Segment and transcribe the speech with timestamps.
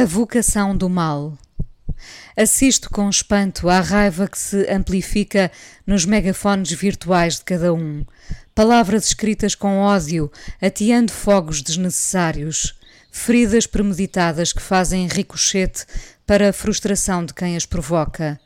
[0.00, 1.36] A vocação do mal.
[2.34, 5.52] Assisto com espanto à raiva que se amplifica
[5.86, 8.02] nos megafones virtuais de cada um.
[8.54, 12.74] Palavras escritas com ódio, ateando fogos desnecessários.
[13.12, 15.84] Feridas premeditadas que fazem ricochete
[16.26, 18.40] para a frustração de quem as provoca.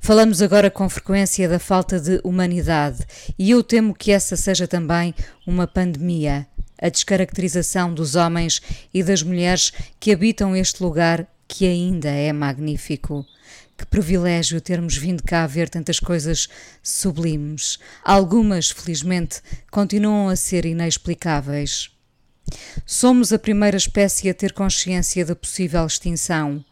[0.00, 3.04] Falamos agora com frequência da falta de humanidade
[3.38, 5.14] e eu temo que essa seja também
[5.46, 6.46] uma pandemia
[6.80, 13.26] a descaracterização dos homens e das mulheres que habitam este lugar que ainda é magnífico.
[13.76, 16.48] Que privilégio termos vindo cá ver tantas coisas
[16.82, 17.78] sublimes.
[18.04, 21.90] Algumas, felizmente, continuam a ser inexplicáveis.
[22.84, 26.64] Somos a primeira espécie a ter consciência da possível extinção.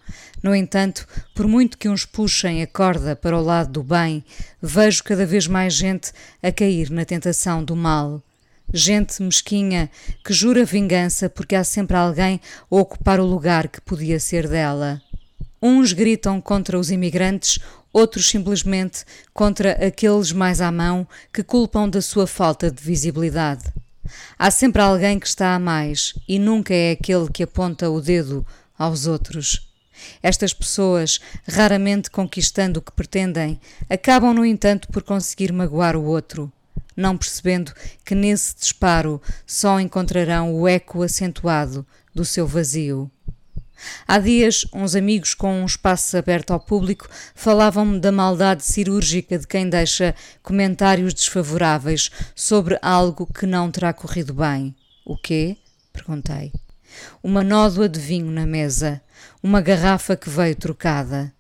[0.43, 4.25] No entanto, por muito que uns puxem a corda para o lado do bem,
[4.61, 6.13] vejo cada vez mais gente
[6.43, 8.23] a cair na tentação do mal
[8.73, 9.91] gente mesquinha
[10.25, 15.01] que jura vingança porque há sempre alguém a ocupar o lugar que podia ser dela.
[15.63, 17.59] Uns gritam contra os imigrantes,
[17.93, 23.65] outros simplesmente contra aqueles mais à mão que culpam da sua falta de visibilidade.
[24.39, 28.47] Há sempre alguém que está a mais e nunca é aquele que aponta o dedo
[28.79, 29.67] aos outros.
[30.23, 36.53] Estas pessoas, raramente conquistando o que pretendem, acabam, no entanto, por conseguir magoar o outro
[36.97, 37.73] não percebendo
[38.05, 43.11] que nesse disparo só encontrarão o eco acentuado do seu vazio.
[44.09, 49.47] Há dias, uns amigos com um espaço aberto ao público falavam-me da maldade cirúrgica de
[49.47, 54.75] quem deixa comentários desfavoráveis sobre algo que não terá corrido bem.
[55.05, 55.59] O quê?
[55.93, 56.53] perguntei.
[57.23, 59.03] Uma nódoa de vinho na mesa,
[59.43, 61.33] uma garrafa que veio trocada.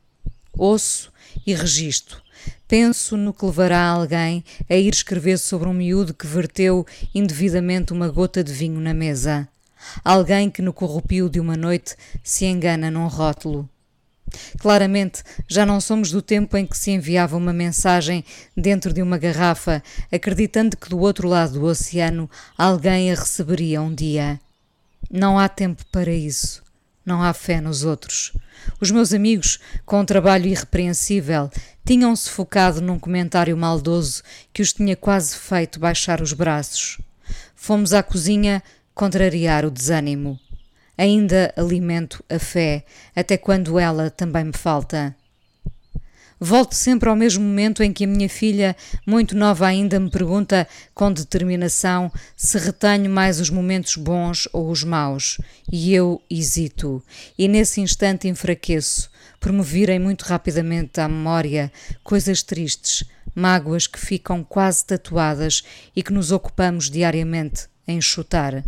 [0.52, 1.10] Ouço
[1.46, 2.25] e registro
[2.68, 8.08] Penso no que levará alguém a ir escrever sobre um miúdo que verteu indevidamente uma
[8.08, 9.48] gota de vinho na mesa.
[10.04, 13.68] Alguém que no corrupio de uma noite se engana num rótulo.
[14.58, 18.24] Claramente, já não somos do tempo em que se enviava uma mensagem
[18.56, 22.28] dentro de uma garrafa, acreditando que do outro lado do oceano
[22.58, 24.40] alguém a receberia um dia.
[25.08, 26.65] Não há tempo para isso.
[27.06, 28.32] Não há fé nos outros.
[28.80, 31.48] Os meus amigos, com um trabalho irrepreensível,
[31.84, 36.98] tinham-se focado num comentário maldoso que os tinha quase feito baixar os braços.
[37.54, 38.60] Fomos à cozinha
[38.92, 40.36] contrariar o desânimo.
[40.98, 42.84] Ainda alimento a fé,
[43.14, 45.14] até quando ela também me falta.
[46.38, 48.76] Volto sempre ao mesmo momento em que a minha filha,
[49.06, 54.84] muito nova ainda, me pergunta com determinação se retenho mais os momentos bons ou os
[54.84, 55.38] maus,
[55.72, 57.02] e eu hesito,
[57.38, 59.10] e nesse instante enfraqueço,
[59.40, 61.72] por me virem muito rapidamente à memória
[62.04, 63.04] coisas tristes,
[63.34, 65.62] mágoas que ficam quase tatuadas
[65.94, 68.62] e que nos ocupamos diariamente em chutar.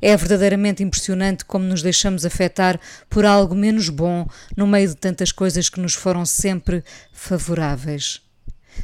[0.00, 4.26] É verdadeiramente impressionante como nos deixamos afetar por algo menos bom
[4.56, 8.20] no meio de tantas coisas que nos foram sempre favoráveis.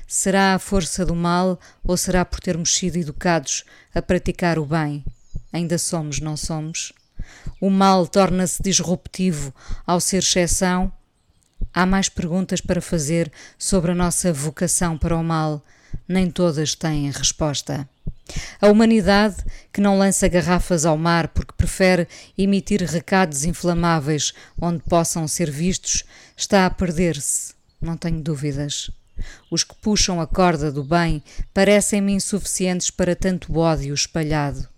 [0.07, 3.65] Será a força do mal ou será por termos sido educados
[3.95, 5.05] a praticar o bem?
[5.53, 6.93] Ainda somos, não somos?
[7.61, 9.55] O mal torna-se disruptivo
[9.87, 10.93] ao ser exceção?
[11.73, 15.65] Há mais perguntas para fazer sobre a nossa vocação para o mal.
[16.09, 17.89] Nem todas têm resposta.
[18.61, 19.37] A humanidade,
[19.73, 22.07] que não lança garrafas ao mar porque prefere
[22.37, 26.05] emitir recados inflamáveis onde possam ser vistos,
[26.37, 28.91] está a perder-se, não tenho dúvidas.
[29.51, 31.23] Os que puxam a corda do bem
[31.55, 34.69] parecem-me insuficientes para tanto ódio espalhado.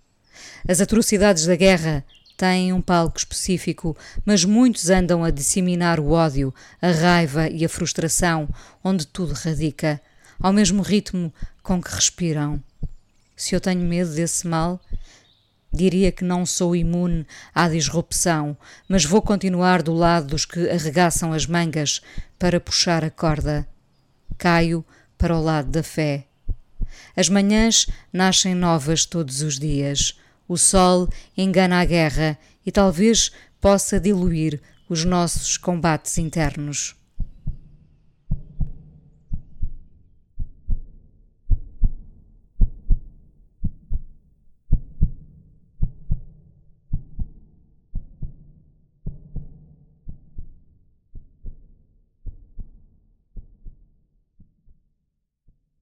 [0.67, 2.03] As atrocidades da guerra
[2.37, 3.95] têm um palco específico,
[4.25, 8.49] mas muitos andam a disseminar o ódio, a raiva e a frustração,
[8.83, 10.01] onde tudo radica,
[10.39, 11.33] ao mesmo ritmo
[11.63, 12.61] com que respiram.
[13.35, 14.79] Se eu tenho medo desse mal,
[15.71, 18.57] diria que não sou imune à disrupção,
[18.87, 22.01] mas vou continuar do lado dos que arregaçam as mangas
[22.39, 23.67] para puxar a corda.
[24.37, 24.85] Caio
[25.17, 26.25] para o lado da fé.
[27.15, 30.17] As manhãs nascem novas todos os dias.
[30.47, 36.95] O sol engana a guerra e talvez possa diluir os nossos combates internos.